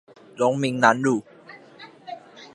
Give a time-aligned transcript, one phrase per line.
[0.35, 1.23] 榮民南路